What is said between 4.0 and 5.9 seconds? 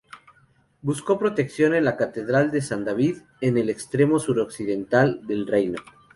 suroccidental del reino.